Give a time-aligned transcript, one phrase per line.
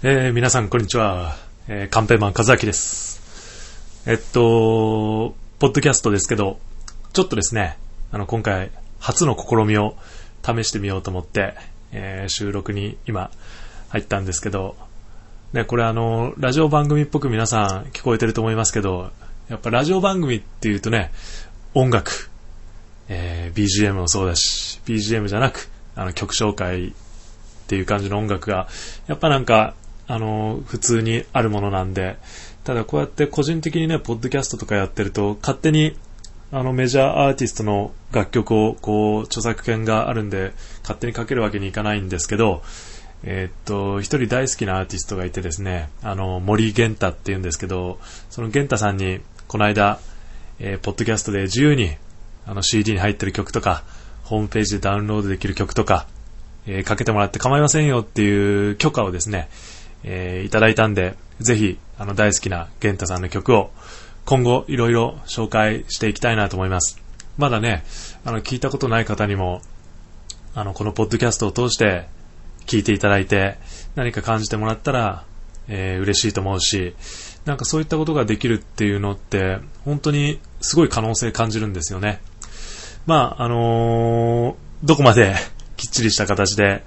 [0.00, 1.34] えー、皆さん、こんにちは。
[1.66, 3.20] えー、カンペマン和明です。
[4.06, 6.60] えっと、ポッドキャストですけど、
[7.12, 7.78] ちょっとですね、
[8.12, 9.96] あの、今回、初の試みを
[10.44, 11.54] 試してみようと思って、
[11.90, 13.32] えー収録に今、
[13.88, 14.76] 入ったんですけど、
[15.52, 19.10] ね、これあの、ラジオ番組っぽく皆さん聞こえてると思いますけど、
[19.48, 21.10] やっぱラジオ番組っていうとね、
[21.74, 22.30] 音楽、
[23.08, 26.92] えー BGM もそうだし、BGM じゃなく、あの、曲紹介っ
[27.66, 28.68] ていう感じの音楽が、
[29.08, 29.74] やっぱなんか、
[30.08, 32.16] あの、普通にあるものなんで、
[32.64, 35.96] ただこうやって個人的にね、ポッドキャストとかやってると、勝手に、
[36.50, 42.62] あの、メジャーアーティストの楽曲を、こう、著作権があるんで、勝手にかけるわけにいかないんですけど、
[43.22, 47.98] えーっと、一人大好きなアーティストがいてですね、あの、森玄太って言うんですけど、
[48.30, 50.00] その玄太さんに、この間、
[50.58, 51.96] えーポッドキャストで自由に、
[52.46, 53.82] あの、CD に入ってる曲とか、
[54.24, 56.06] ホームページでダウンロードできる曲とか、
[56.66, 59.48] えーかけてもらって構いませんよっていう許可をですね、
[60.04, 63.70] えーいただいたんで、ぜひ、あの、大好きな玄太さんの曲を、
[64.24, 67.00] 今後、いろいろ紹介していきたいなと思います。
[67.36, 67.84] まだね、
[68.24, 69.62] あの、聞いたことない方にも、
[70.54, 72.06] あの、このポッドキャストを通して、
[72.66, 73.56] 聞いていただいて、
[73.94, 75.24] 何か感じてもらったら、
[75.68, 76.94] えー嬉しいと思うし、
[77.44, 82.20] なんかそういったことができるっていうのって、本当にすごい可能性感じるんですよね。
[83.06, 85.34] まあ、あのーどこまで
[85.76, 86.84] きっちりした形で、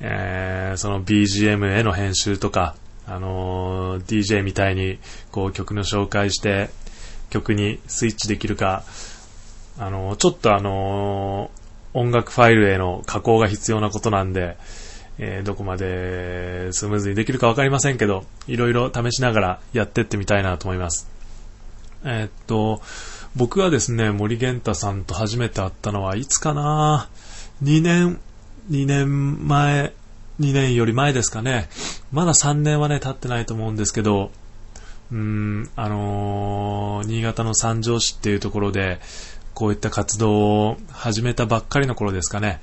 [0.00, 2.74] えーその BGM への編集とか、
[3.06, 4.98] あのー DJ みたいに
[5.30, 6.70] こう曲の紹介して
[7.30, 8.84] 曲にスイッチできるか、
[9.78, 11.50] あのーちょっとあの
[11.94, 14.56] 音楽ファイルへの加工が必要なことなんで、
[15.18, 21.08] えどこまでスムーズにできるかわかりませんけど、いろいろ試しながらやってってみたいなと思います。
[22.04, 22.82] えっと、
[23.34, 27.08] 僕はですね、森玄太さんと初めて会ったのはいつかな
[27.62, 28.20] ?2 年、
[28.70, 29.92] 2年前、
[30.40, 31.68] 2年より前ですかね。
[32.12, 34.30] まだ3年はね、経ってないと思うんですけど、
[35.12, 39.00] うん、あのー新潟の三条市っていうところで、
[39.54, 42.60] こういった活動を始めたばっかりの頃ですかね。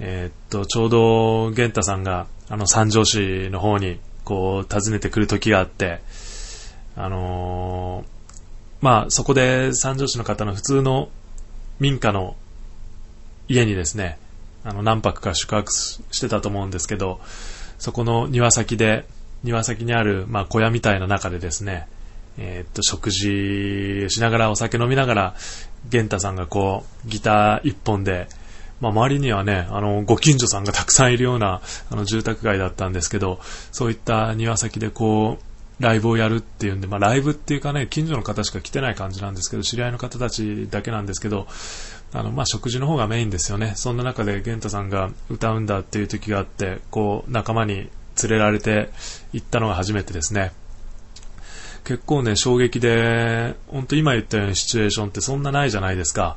[0.00, 6.00] えーっと、ちょうど、玄太さんが、あの、三条市の方に、こう、訪ねてくる時があって、
[6.96, 8.22] あのー
[8.82, 11.08] まあ、そこで三条市の方の普通の
[11.78, 12.36] 民家の
[13.48, 14.18] 家にですね、
[14.64, 17.20] あの、何泊か宿泊してたと思うんですけど、
[17.78, 19.06] そこの庭先で、
[19.42, 21.88] 庭先にある、まあ、小屋みたいな中でですね、
[22.38, 25.34] えーっと、食事しながら、お酒飲みながら、
[25.88, 28.28] 玄太さんがこう、ギター一本で、
[28.80, 33.40] まあ、周りにはね、あの、ご近所さんがたくさんいるような、あの、住宅街だったんですけど、
[33.70, 41.46] そういった庭先でこう、ライブをやるっていうんで、まあ、ライブっていうかね、近所の方しか来てない感じなんですけど、知り合いの方たちだけなんですけど、
[42.14, 43.72] あの、まあ、食事の方がメインですよね。
[43.76, 47.90] そんな中で、玄太さんが歌うんだっていう時があって、こう、仲間に連
[48.30, 48.90] れられて
[49.32, 50.52] 行ったのが初めてですね。
[51.84, 56.36] 結構ね、衝撃で、本当今言ったようなシチュエーションってそんなないじゃないですか。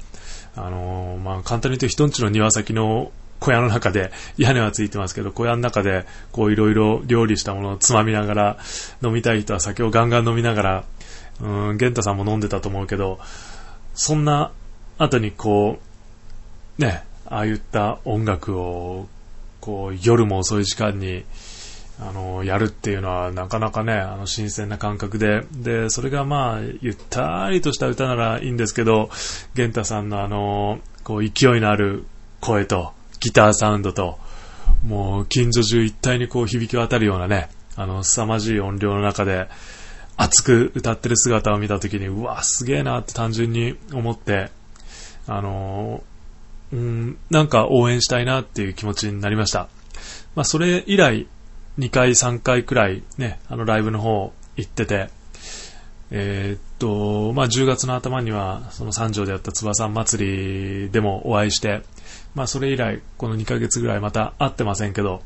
[0.55, 8.57] あのーまあ、簡単に言うと人んちの庭先の小屋の中で、屋根はついてますけど、小屋の中で、こういろいろ料理したものをつまみながら、
[9.03, 10.83] 飲みたい人は酒をガンガン飲みながら、
[11.41, 13.19] うん、玄太さんも飲んでたと思うけど、
[13.93, 14.51] そんな
[14.97, 15.79] 後にこ
[16.79, 19.07] う、ね、ああいった音楽を、
[19.59, 21.23] こう、夜も遅い時間に、
[21.99, 29.09] あの、やるっていうのはなかなかね、あの、新鮮な感覚で、で、それがまあ、ゆったりとした歌ならいいんですけど、
[29.53, 32.05] 玄太さんのあの、こう、勢いのある
[32.41, 32.91] 声と、
[33.21, 34.19] ギターサウンドと、
[34.85, 39.47] もう、近所中一体にこう、響き渡るようなね、あの、凄まじい音量の中で、
[40.17, 44.51] 熱く歌ってる姿を見たときに、うわ、すげえなって単純に思って、
[45.27, 46.03] あの、
[46.71, 49.67] うん、なんか応援したいなっていう気持ちになりました。
[50.35, 51.27] まあ、それ以来、
[51.79, 55.09] 2回、3回くらいね、あのライブの方行ってて、
[56.11, 61.81] えーっと、まあ、10月の頭には、その三条でやった翼祭りでもお会いして、
[62.35, 65.23] まあ、それ以来、この2ヶ月ぐらいまた会ってませんけど、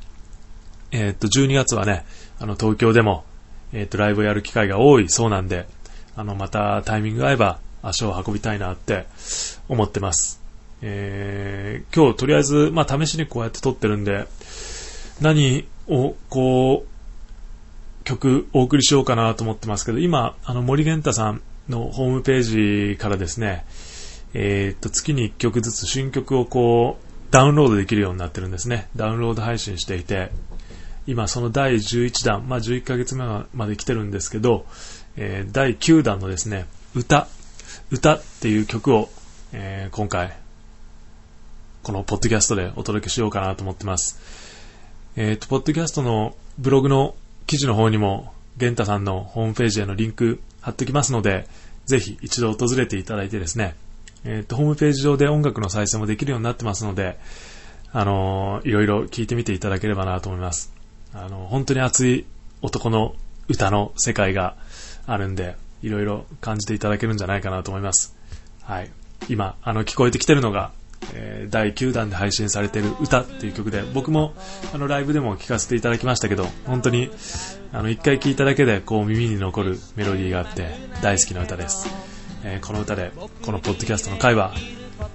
[0.91, 2.05] えーっと、12月はね、
[2.39, 3.25] あの、東京でも、
[3.73, 5.67] えーっと、ライブをやる機会が多いそうなんで、
[6.15, 9.05] あの、またタイミング合えば足を運びたいなって
[9.67, 10.41] 思ってます。
[10.81, 14.27] えー今日とりあえず、まあ、試しにこうやって撮ってるんで、
[15.21, 23.65] 何をこう曲お送りしようかなと思ってますけど今あの森玄太さんのホームページからですね
[24.33, 30.31] えーっと月に1曲ずつ新曲をこうダウンロードできるようになってるんですねダウンロード配信していて
[31.05, 34.65] 今その第11弾、まあ、11ヶ月目まで来てるんですけど、
[35.17, 36.65] えー第9弾のですね
[36.95, 37.27] 歌
[37.91, 39.09] 歌っていう曲を、
[39.53, 40.33] えー今回
[41.81, 44.19] このポッドキャストでお届けしようかなと思ってます。
[45.15, 47.15] えっ、と、ポッドキャストのブログの
[47.47, 51.47] 記事の方にも、玄太さんのホームページへのリンク貼っておきますので、
[51.85, 53.75] ぜひ一度訪れていただいてですね、
[54.25, 57.17] えっ、と、ホームページ上で音楽の再生もできるようになってますので、
[57.91, 60.71] あのいろいろ聞いてみていただければなと思います。
[61.13, 62.25] あの、本当に熱い
[62.61, 63.15] 男の
[63.47, 64.57] 歌の世界が
[65.07, 68.15] あるんで、いろいろ感じていただけるんじゃないかなと思います。
[68.63, 68.91] はい。
[69.27, 70.71] 今、あの、聞こえてきてるのが、
[71.13, 74.33] えー、第9弾で配信されてる歌っていう曲で、僕も
[74.73, 77.09] あのライブでも聴かせていただきましたけど、本当に
[77.71, 80.69] あの一回聴いただけでこう耳に残るメロディーがあって
[81.01, 81.87] 大好きな歌です。
[82.43, 83.11] えー、この歌で
[83.43, 84.53] このポッドキャストの回は、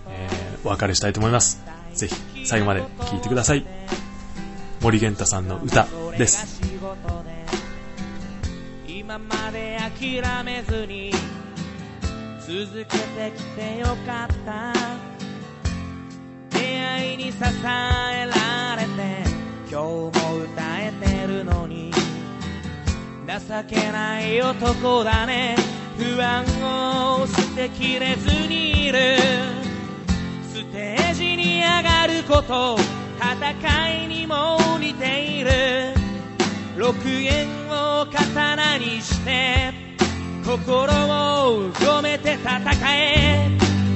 [0.09, 1.63] えー、お別れしたいと思います。
[1.95, 3.65] ぜひ最後まで聴いてください。
[4.81, 5.87] 森源太さんの歌
[6.19, 6.74] です。
[9.15, 11.13] 今まで諦めずに
[12.41, 14.73] 続けてきてよかった。
[16.61, 19.23] 愛に支えられて
[19.71, 25.55] 今日も歌えてるのに情けない男だね。
[25.97, 26.45] 不安
[27.21, 28.99] を捨てきれずにいる。
[30.53, 32.77] ステージに上がること
[33.21, 35.51] 戦いにも似ている。
[36.77, 37.64] 6円
[38.15, 39.73] 刀にして
[40.45, 42.61] 心を込めて戦
[42.95, 43.51] え。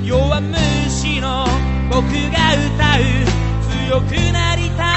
[0.05, 1.47] 弱虫の
[1.88, 3.03] 僕が歌う。
[3.88, 4.88] 強くなりたい。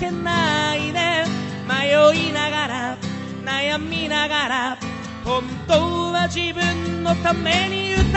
[0.00, 1.24] けないで
[1.68, 1.92] 迷
[2.28, 2.96] いながら
[3.44, 4.78] 悩みながら
[5.22, 5.74] 本当
[6.12, 8.10] は自分のために歌う。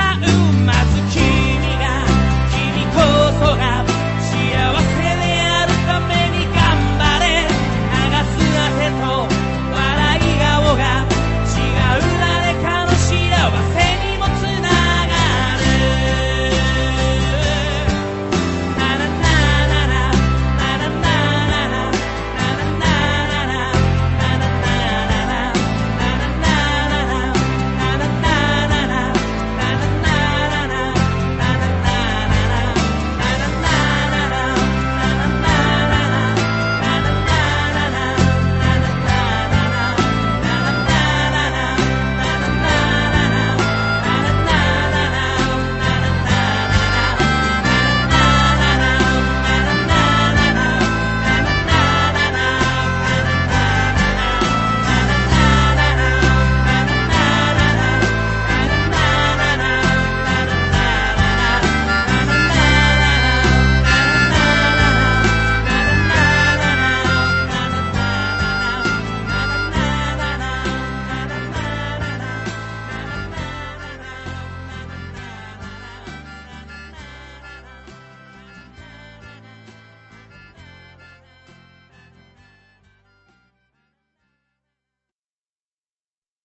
[0.66, 0.74] ま